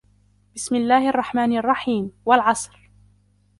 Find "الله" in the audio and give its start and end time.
0.75-1.09